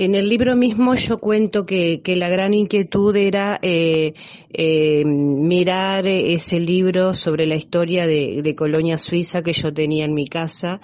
En 0.00 0.14
el 0.14 0.30
libro 0.30 0.56
mismo 0.56 0.94
yo 0.94 1.18
cuento 1.18 1.66
que, 1.66 2.00
la 2.16 2.30
gran 2.30 2.54
inquietud 2.54 3.14
era 3.14 3.58
eh, 3.60 4.14
eh, 4.48 5.04
mirar 5.04 6.06
ese 6.06 6.58
libro 6.58 7.12
sobre 7.12 7.46
la 7.46 7.54
historia 7.54 8.06
de, 8.06 8.54
Colonia 8.56 8.96
Suiza 8.96 9.42
que 9.42 9.52
yo 9.52 9.74
tenía 9.74 10.06
en 10.06 10.14
mi 10.14 10.26
casa 10.26 10.80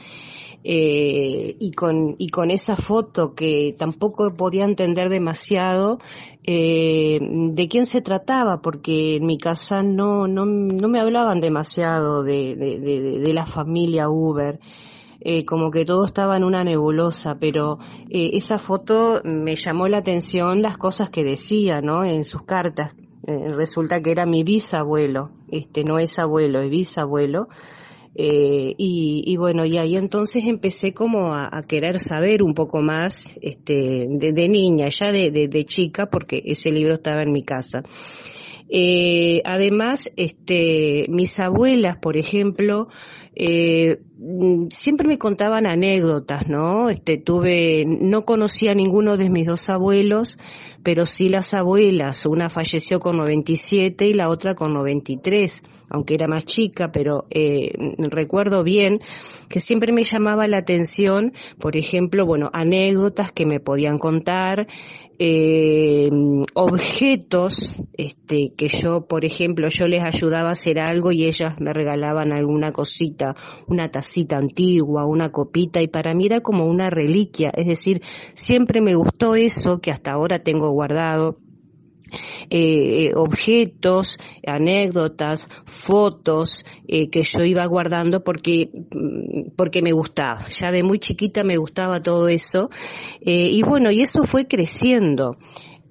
eh, 0.63 1.57
y, 1.59 1.73
con, 1.73 2.17
y 2.19 2.29
con 2.29 2.51
esa 2.51 2.77
foto 2.77 3.35
que 3.35 3.75
tampoco 3.79 4.35
podía 4.37 4.67
entender 4.67 5.09
demasiado 5.09 5.97
eh, 6.45 7.19
de 7.19 7.69
quién 7.69 7.87
se 7.87 8.03
trataba, 8.03 8.61
porque 8.61 9.17
en 9.17 9.25
mi 9.25 9.39
casa 9.39 9.83
no, 9.83 10.29
no, 10.29 10.45
no 10.45 10.89
me 10.89 11.01
hablaban 11.01 11.41
demasiado 11.41 12.23
de, 12.23 12.55
de, 12.55 12.79
de, 12.81 13.19
de 13.21 13.33
la 13.33 13.47
familia 13.47 14.11
Uber 14.11 14.61
eh, 15.21 15.45
como 15.45 15.71
que 15.71 15.85
todo 15.85 16.05
estaba 16.05 16.37
en 16.37 16.45
una 16.45 16.65
nebulosa, 16.65 17.37
pero 17.39 17.79
eh, 18.11 18.31
esa 18.35 18.59
foto 18.59 19.21
me 19.25 19.57
llamó 19.57 19.89
la 19.89 19.99
atención 19.99 20.63
las 20.63 20.77
cosas 20.79 21.11
que 21.11 21.25
decía, 21.25 21.81
¿no? 21.81 22.05
En 22.05 22.25
sus 22.25 22.43
cartas. 22.43 22.95
Eh, 23.27 23.53
resulta 23.55 24.01
que 24.01 24.13
era 24.13 24.25
mi 24.25 24.45
bisabuelo, 24.45 25.31
este 25.49 25.83
no 25.83 25.99
es 25.99 26.19
abuelo, 26.19 26.61
es 26.61 26.71
bisabuelo. 26.71 27.49
Eh, 28.19 28.75
y, 28.79 29.25
y, 29.27 29.37
bueno, 29.37 29.67
y 29.67 29.77
ahí 29.77 29.95
entonces 29.95 30.45
empecé 30.47 30.95
como 30.95 31.35
a, 31.35 31.51
querer 31.69 31.99
saber 31.99 32.43
un 32.43 32.55
poco 32.55 32.81
más 32.81 33.37
este, 33.43 34.07
de, 34.09 34.49
niña, 34.49 34.89
ya 34.89 35.13
de, 35.13 35.31
de, 35.31 35.65
chica, 35.67 36.07
porque 36.07 36.41
ese 36.47 36.71
libro 36.71 36.95
estaba 36.95 37.23
en 37.23 37.33
mi 37.33 37.43
casa. 37.43 37.83
Eh, 38.69 39.43
además, 39.45 40.11
este, 40.17 41.07
mis 41.09 41.39
abuelas, 41.39 41.97
por 41.99 42.17
ejemplo, 42.17 42.89
eh, 43.35 44.01
siempre 44.71 45.07
me 45.07 45.19
contaban 45.19 45.67
anécdotas, 45.67 46.49
¿no? 46.49 46.89
Este, 46.89 47.19
tuve, 47.19 47.85
no 47.87 48.23
conocía 48.23 48.73
a 48.73 48.75
ninguno 48.75 49.17
de 49.17 49.29
mis 49.29 49.47
dos 49.47 49.69
abuelos, 49.69 50.39
pero 50.87 51.05
sí 51.05 51.29
las 51.29 51.53
abuelas. 51.53 52.27
Una 52.27 52.49
falleció 52.49 53.01
con 53.01 53.17
97 53.17 54.07
y 54.07 54.13
la 54.13 54.29
otra 54.29 54.55
con 54.55 54.73
93, 54.73 55.61
aunque 55.91 56.15
era 56.15 56.29
más 56.29 56.47
chica, 56.47 56.93
pero 56.93 57.25
eh, 57.29 57.73
recuerdo 57.99 58.63
bien 58.63 59.01
que 59.49 59.59
siempre 59.59 59.93
me 59.93 60.05
llamaba 60.05 60.47
la 60.47 60.59
atención, 60.59 61.33
por 61.59 61.77
ejemplo, 61.77 62.25
bueno, 62.25 62.51
anécdotas 62.53 63.33
que 63.33 63.47
me 63.47 63.59
podían 63.59 63.99
contar, 63.99 64.69
eh, 65.19 66.11
objetos 66.55 67.75
este, 67.95 68.53
que 68.57 68.69
yo, 68.69 69.07
por 69.07 69.25
ejemplo, 69.25 69.69
yo 69.71 69.87
les 69.87 70.05
ayudaba 70.05 70.49
a 70.49 70.53
hacer 70.53 70.79
algo 70.79 71.11
y 71.11 71.25
ellas 71.25 71.59
me 71.59 71.73
regalaban 71.73 72.33
alguna 72.33 72.71
cosita, 72.71 73.35
una 73.67 73.91
tacita 73.91 74.37
antigua, 74.37 75.07
una 75.07 75.31
copita, 75.31 75.81
y 75.81 75.89
para 75.89 76.13
mí 76.15 76.27
era 76.27 76.41
como 76.41 76.67
una 76.67 76.91
reliquia, 76.91 77.51
es 77.55 77.67
decir, 77.67 78.03
siempre 78.35 78.81
me 78.81 78.95
gustó 78.95 79.35
eso 79.35 79.81
que 79.81 79.91
hasta 79.91 80.13
ahora 80.13 80.41
tengo 80.41 80.73
guardado 80.77 81.39
eh, 82.51 83.11
objetos, 83.15 84.19
anécdotas, 84.47 85.47
fotos 85.87 86.65
eh, 86.87 87.11
que 87.11 87.23
yo 87.23 87.45
iba 87.45 87.65
guardando 87.67 88.23
porque, 88.23 88.71
mm, 88.73 89.57
porque 89.57 89.83
me 89.83 89.93
gustaba. 89.93 90.49
Ya 90.49 90.71
de 90.71 90.83
muy 90.83 90.99
chiquita 90.99 91.43
me 91.45 91.57
gustaba 91.57 92.03
todo 92.03 92.29
eso. 92.29 92.71
Eh, 93.21 93.49
y 93.51 93.63
bueno, 93.63 93.91
y 93.91 94.03
eso 94.03 94.25
fue 94.25 94.47
creciendo. 94.47 95.37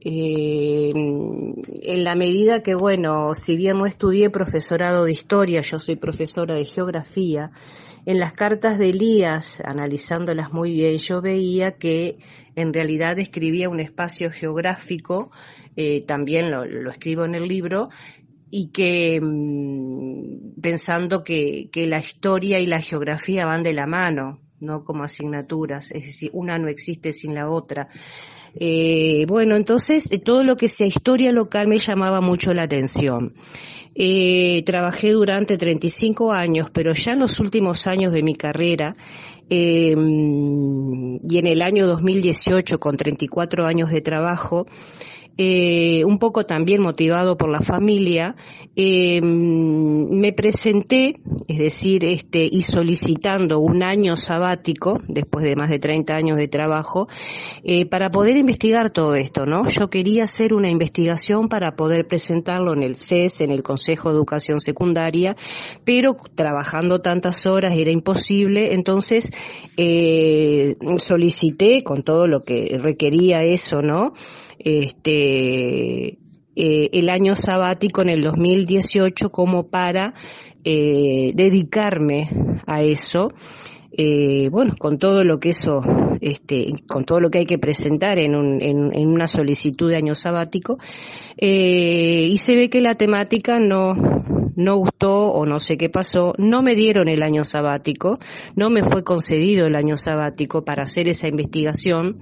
Eh, 0.07 0.91
en 0.93 2.03
la 2.03 2.15
medida 2.15 2.61
que, 2.61 2.75
bueno, 2.75 3.33
si 3.33 3.55
bien 3.55 3.77
no 3.79 3.87
estudié 3.87 4.29
profesorado 4.29 5.03
de 5.03 5.11
historia, 5.11 5.61
yo 5.61 5.79
soy 5.79 5.95
profesora 5.95 6.53
de 6.53 6.65
geografía, 6.65 7.49
en 8.05 8.19
las 8.19 8.33
cartas 8.33 8.77
de 8.77 8.89
Elías, 8.89 9.61
analizándolas 9.65 10.53
muy 10.53 10.71
bien, 10.73 10.97
yo 10.97 11.21
veía 11.21 11.73
que 11.73 12.17
en 12.55 12.73
realidad 12.73 13.15
describía 13.15 13.69
un 13.69 13.79
espacio 13.79 14.29
geográfico 14.31 15.31
eh, 15.75 16.05
también 16.05 16.51
lo, 16.51 16.89
escribo 16.89 17.25
en 17.25 17.35
el 17.35 17.47
libro, 17.47 17.89
y 18.49 18.71
que 18.71 19.19
mmm, 19.21 20.61
pensando 20.61 21.23
que, 21.23 21.69
que 21.71 21.87
la 21.87 21.99
historia 21.99 22.59
y 22.59 22.65
la 22.65 22.79
geografía 22.79 23.45
van 23.45 23.63
de 23.63 23.73
la 23.73 23.85
mano, 23.85 24.39
no 24.61 24.83
como 24.85 25.03
asignaturas, 25.03 25.91
es 25.91 26.05
decir, 26.05 26.29
una 26.33 26.57
no 26.57 26.69
existe 26.69 27.11
sin 27.11 27.35
la 27.35 27.49
otra. 27.49 27.87
Eh, 28.57 29.25
bueno, 29.27 29.57
entonces 29.57 30.09
todo 30.23 30.43
lo 30.43 30.55
que 30.55 30.69
sea 30.69 30.87
historia 30.87 31.31
local 31.31 31.67
me 31.67 31.77
llamaba 31.77 32.21
mucho 32.21 32.53
la 32.53 32.63
atención. 32.63 33.33
Eh, 33.97 34.61
trabajé 34.65 35.11
durante 35.11 35.57
35 35.57 36.33
años, 36.33 36.69
pero 36.73 36.93
ya 36.93 37.13
en 37.13 37.19
los 37.19 37.39
últimos 37.39 37.87
años 37.87 38.11
de 38.11 38.23
mi 38.23 38.35
carrera, 38.35 38.93
eh, 39.49 39.95
y 39.95 41.37
en 41.37 41.47
el 41.47 41.61
año 41.61 41.87
2018, 41.87 42.77
con 42.77 42.97
34 42.97 43.65
años 43.65 43.89
de 43.89 44.01
trabajo, 44.01 44.65
eh, 45.37 46.03
un 46.05 46.17
poco 46.17 46.45
también 46.45 46.81
motivado 46.81 47.37
por 47.37 47.49
la 47.49 47.61
familia, 47.61 48.35
eh, 48.77 49.21
me 49.21 50.33
presenté, 50.33 51.15
es 51.47 51.57
decir, 51.57 52.03
este, 52.05 52.47
y 52.49 52.61
solicitando 52.61 53.59
un 53.59 53.83
año 53.83 54.15
sabático, 54.15 55.01
después 55.07 55.45
de 55.45 55.55
más 55.55 55.69
de 55.69 55.79
30 55.79 56.13
años 56.13 56.37
de 56.37 56.47
trabajo, 56.47 57.07
eh, 57.63 57.85
para 57.85 58.09
poder 58.09 58.37
investigar 58.37 58.91
todo 58.91 59.15
esto, 59.15 59.45
¿no? 59.45 59.67
Yo 59.67 59.89
quería 59.89 60.23
hacer 60.23 60.53
una 60.53 60.69
investigación 60.69 61.47
para 61.47 61.75
poder 61.75 62.07
presentarlo 62.07 62.73
en 62.73 62.83
el 62.83 62.95
CES, 62.95 63.41
en 63.41 63.51
el 63.51 63.63
Consejo 63.63 64.09
de 64.09 64.15
Educación 64.15 64.59
Secundaria, 64.59 65.35
pero 65.83 66.15
trabajando 66.35 66.99
tantas 66.99 67.45
horas 67.45 67.73
era 67.77 67.91
imposible, 67.91 68.73
entonces 68.73 69.31
eh, 69.77 70.75
solicité 70.97 71.83
con 71.83 72.03
todo 72.03 72.27
lo 72.27 72.41
que 72.41 72.77
requería 72.81 73.43
eso, 73.43 73.81
¿no? 73.81 74.13
Este, 74.65 76.17
eh, 76.55 76.89
el 76.91 77.09
año 77.09 77.35
sabático 77.35 78.01
en 78.01 78.09
el 78.09 78.21
2018 78.21 79.29
como 79.29 79.69
para 79.69 80.13
eh, 80.65 81.31
dedicarme 81.35 82.27
a 82.65 82.81
eso. 82.81 83.29
Eh, 83.97 84.49
bueno, 84.49 84.73
con 84.77 84.97
todo 84.97 85.23
lo 85.23 85.39
que 85.39 85.49
eso, 85.49 85.79
este, 86.19 86.67
con 86.85 87.05
todo 87.05 87.21
lo 87.21 87.29
que 87.29 87.39
hay 87.39 87.45
que 87.45 87.59
presentar 87.59 88.19
en, 88.19 88.35
un, 88.35 88.61
en, 88.61 89.07
una 89.07 89.27
solicitud 89.27 89.89
de 89.89 89.95
año 89.95 90.15
sabático, 90.15 90.77
eh, 91.37 92.27
y 92.29 92.37
se 92.39 92.55
ve 92.55 92.69
que 92.69 92.81
la 92.81 92.95
temática 92.95 93.57
no, 93.57 93.93
no 94.55 94.75
gustó 94.75 95.31
o 95.31 95.45
no 95.45 95.61
sé 95.61 95.77
qué 95.77 95.87
pasó, 95.89 96.33
no 96.37 96.61
me 96.61 96.75
dieron 96.75 97.07
el 97.07 97.23
año 97.23 97.45
sabático, 97.45 98.19
no 98.57 98.69
me 98.69 98.83
fue 98.83 99.05
concedido 99.05 99.67
el 99.67 99.75
año 99.75 99.95
sabático 99.95 100.65
para 100.65 100.83
hacer 100.83 101.07
esa 101.07 101.29
investigación, 101.29 102.19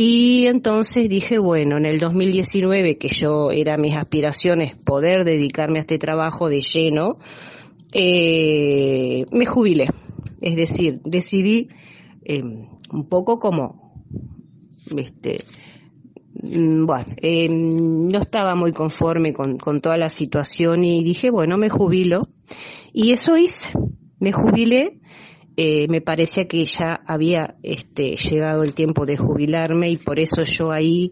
y 0.00 0.46
entonces 0.46 1.08
dije, 1.08 1.40
bueno, 1.40 1.76
en 1.76 1.84
el 1.84 1.98
2019, 1.98 2.98
que 2.98 3.08
yo 3.08 3.50
era 3.50 3.76
mis 3.76 3.96
aspiraciones 3.96 4.76
poder 4.76 5.24
dedicarme 5.24 5.80
a 5.80 5.82
este 5.82 5.98
trabajo 5.98 6.48
de 6.48 6.60
lleno, 6.60 7.18
eh, 7.92 9.24
me 9.32 9.44
jubilé. 9.44 9.88
Es 10.40 10.54
decir, 10.54 11.00
decidí 11.02 11.70
eh, 12.22 12.40
un 12.40 13.08
poco 13.08 13.40
como, 13.40 14.04
este, 14.96 15.42
mm, 16.44 16.86
bueno, 16.86 17.06
eh, 17.16 17.48
no 17.50 18.20
estaba 18.20 18.54
muy 18.54 18.70
conforme 18.70 19.32
con, 19.32 19.58
con 19.58 19.80
toda 19.80 19.96
la 19.96 20.10
situación 20.10 20.84
y 20.84 21.02
dije, 21.02 21.28
bueno, 21.28 21.58
me 21.58 21.70
jubilo. 21.70 22.22
Y 22.92 23.10
eso 23.10 23.36
hice. 23.36 23.70
Me 24.20 24.30
jubilé 24.30 24.97
eh, 25.60 25.88
me 25.90 26.00
parecía 26.00 26.46
que 26.46 26.64
ya 26.64 27.00
había 27.04 27.56
este, 27.64 28.14
llegado 28.14 28.62
el 28.62 28.74
tiempo 28.74 29.06
de 29.06 29.16
jubilarme 29.16 29.90
y 29.90 29.96
por 29.96 30.20
eso 30.20 30.44
yo 30.44 30.70
ahí 30.70 31.10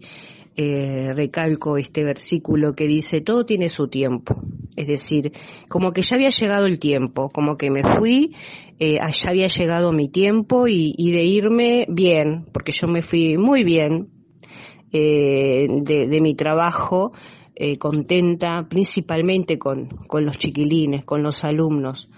eh, 0.57 1.13
recalco 1.15 1.77
este 1.79 2.05
versículo 2.05 2.73
que 2.73 2.87
dice, 2.87 3.23
todo 3.23 3.45
tiene 3.45 3.69
su 3.69 3.89
tiempo. 3.89 4.41
Es 4.77 4.87
decir, 4.87 5.33
como 5.69 5.91
que 5.91 6.03
ya 6.03 6.15
había 6.15 6.29
llegado 6.29 6.67
el 6.67 6.79
tiempo, 6.79 7.29
como 7.29 7.57
que 7.57 7.73
me 7.73 7.83
fui, 7.99 8.37
eh, 8.79 8.99
allá 9.01 9.31
había 9.31 9.49
llegado 9.49 9.91
mi 9.91 10.09
tiempo 10.11 10.69
y, 10.69 10.95
y, 10.97 11.11
de 11.11 11.25
irme 11.25 11.85
bien, 11.89 12.47
porque 12.53 12.71
yo 12.71 12.87
me 12.87 13.03
fui 13.03 13.37
muy 13.37 13.65
bien 13.65 14.11
eh, 14.93 15.67
de, 15.69 16.07
de, 16.07 16.21
mi 16.21 16.37
trabajo, 16.37 17.11
eh, 17.57 17.79
contenta 17.79 18.65
principalmente 18.71 19.59
con, 19.59 19.89
con 20.07 20.25
los 20.25 20.39
chiquilines, 20.39 21.05
con 21.05 21.25
los 21.25 21.43
alumnos 21.43 22.09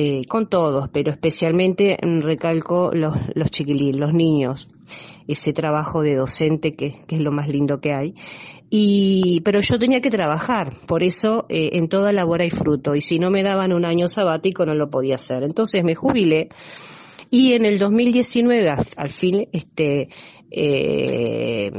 eh, 0.00 0.24
con 0.28 0.48
todos, 0.48 0.88
pero 0.92 1.10
especialmente 1.10 1.98
recalco 2.20 2.92
los, 2.92 3.16
los 3.34 3.50
chiquilines, 3.50 3.96
los 3.96 4.14
niños, 4.14 4.68
ese 5.26 5.52
trabajo 5.52 6.02
de 6.02 6.14
docente 6.14 6.70
que, 6.70 7.02
que, 7.08 7.16
es 7.16 7.20
lo 7.20 7.32
más 7.32 7.48
lindo 7.48 7.80
que 7.80 7.92
hay. 7.92 8.14
Y, 8.70 9.40
pero 9.40 9.60
yo 9.60 9.76
tenía 9.76 10.00
que 10.00 10.10
trabajar, 10.10 10.72
por 10.86 11.02
eso 11.02 11.46
eh, 11.48 11.70
en 11.72 11.88
toda 11.88 12.12
labor 12.12 12.42
hay 12.42 12.50
fruto, 12.50 12.94
y 12.94 13.00
si 13.00 13.18
no 13.18 13.30
me 13.30 13.42
daban 13.42 13.72
un 13.72 13.84
año 13.84 14.06
sabático 14.06 14.64
no 14.64 14.74
lo 14.74 14.88
podía 14.88 15.16
hacer. 15.16 15.42
Entonces 15.42 15.82
me 15.82 15.96
jubilé 15.96 16.48
y 17.30 17.52
en 17.52 17.64
el 17.64 17.78
2019, 17.78 18.70
al, 18.96 19.10
fin, 19.10 19.48
este, 19.52 20.08
eh, 20.50 21.70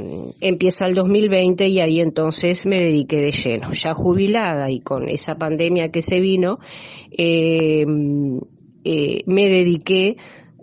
empieza 0.41 0.85
el 0.85 0.95
2020 0.95 1.67
y 1.67 1.79
ahí 1.79 2.01
entonces 2.01 2.65
me 2.65 2.79
dediqué 2.79 3.17
de 3.17 3.31
lleno, 3.31 3.71
ya 3.71 3.93
jubilada 3.93 4.69
y 4.69 4.81
con 4.81 5.09
esa 5.09 5.35
pandemia 5.35 5.89
que 5.91 6.01
se 6.01 6.19
vino, 6.19 6.59
eh, 7.11 7.85
eh, 8.83 9.23
me 9.25 9.49
dediqué 9.49 10.15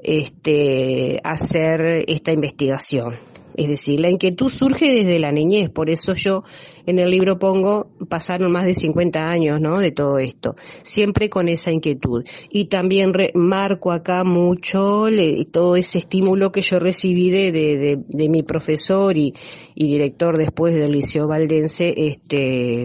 este, 0.03 1.19
a 1.25 1.33
hacer 1.33 2.05
esta 2.07 2.33
investigación. 2.33 3.15
Es 3.57 3.69
decir, 3.69 4.01
la 4.01 4.11
inquietud 4.11 4.51
surge 4.51 4.93
desde 4.93 5.19
la 5.19 5.33
niñez, 5.33 5.71
por 5.71 5.89
eso 5.89 6.13
yo 6.13 6.43
en 6.85 6.99
el 6.99 7.11
libro 7.11 7.39
pongo, 7.39 7.89
pasaron 8.09 8.53
más 8.53 8.67
de 8.67 8.75
50 8.75 9.19
años, 9.19 9.61
¿no? 9.61 9.79
De 9.79 9.93
todo 9.93 10.19
esto, 10.19 10.57
siempre 10.83 11.31
con 11.31 11.49
esa 11.49 11.73
inquietud. 11.73 12.23
Y 12.51 12.67
también 12.67 13.13
marco 13.35 13.93
acá 13.93 14.25
mucho 14.25 15.07
todo 15.51 15.77
ese 15.77 15.99
estímulo 15.99 16.53
que 16.53 16.61
yo 16.61 16.79
recibí 16.79 17.31
de, 17.31 17.51
de, 17.51 17.99
de, 18.07 18.29
mi 18.29 18.43
profesor 18.43 19.17
y, 19.17 19.33
y, 19.75 19.87
director 19.89 20.37
después 20.37 20.75
del 20.75 20.93
Liceo 20.93 21.27
Valdense, 21.27 21.95
este, 21.97 22.85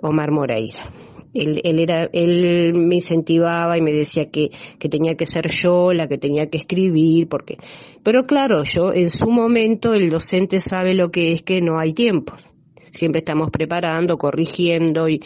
Omar 0.00 0.30
Moreira. 0.30 0.92
Él, 1.34 1.60
él, 1.62 1.80
era, 1.80 2.08
él 2.12 2.72
me 2.74 2.96
incentivaba 2.96 3.76
y 3.76 3.80
me 3.80 3.92
decía 3.92 4.30
que, 4.30 4.50
que 4.78 4.88
tenía 4.88 5.14
que 5.14 5.26
ser 5.26 5.46
yo 5.62 5.92
la 5.92 6.08
que 6.08 6.18
tenía 6.18 6.48
que 6.48 6.58
escribir, 6.58 7.28
porque, 7.28 7.56
pero 8.02 8.24
claro, 8.26 8.64
yo 8.64 8.92
en 8.92 9.10
su 9.10 9.30
momento 9.30 9.92
el 9.92 10.08
docente 10.10 10.60
sabe 10.60 10.94
lo 10.94 11.10
que 11.10 11.32
es 11.32 11.42
que 11.42 11.60
no 11.60 11.78
hay 11.78 11.92
tiempo 11.92 12.34
siempre 12.92 13.20
estamos 13.20 13.50
preparando, 13.50 14.16
corrigiendo 14.16 15.08
y, 15.08 15.20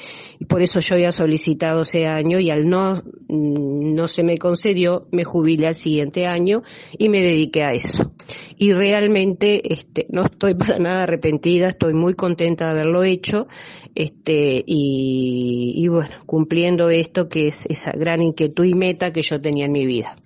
por 0.48 0.62
eso 0.62 0.80
yo 0.80 0.96
había 0.96 1.12
solicitado 1.12 1.82
ese 1.82 2.06
año 2.06 2.40
y 2.40 2.50
al 2.50 2.68
no, 2.68 2.94
mm, 2.94 3.94
no 3.94 4.06
se 4.06 4.22
me 4.22 4.38
concedió, 4.38 5.02
me 5.12 5.24
jubilé 5.24 5.68
al 5.68 5.74
siguiente 5.74 6.26
año 6.26 6.62
y 6.98 7.08
me 7.08 7.20
dediqué 7.20 7.62
a 7.62 7.72
eso. 7.72 8.12
Y 8.58 8.72
realmente 8.72 9.72
este, 9.72 10.06
no 10.10 10.24
estoy 10.24 10.54
para 10.54 10.78
nada 10.78 11.02
arrepentida, 11.04 11.68
estoy 11.68 11.94
muy 11.94 12.14
contenta 12.14 12.66
de 12.66 12.70
haberlo 12.72 13.04
hecho 13.04 13.46
este, 13.94 14.62
y, 14.66 15.74
y 15.76 15.88
bueno, 15.88 16.16
cumpliendo 16.26 16.90
esto 16.90 17.28
que 17.28 17.48
es 17.48 17.66
esa 17.68 17.92
gran 17.92 18.22
inquietud 18.22 18.64
y 18.64 18.74
meta 18.74 19.12
que 19.12 19.22
yo 19.22 19.40
tenía 19.40 19.66
en 19.66 19.72
mi 19.72 19.86
vida. 19.86 20.16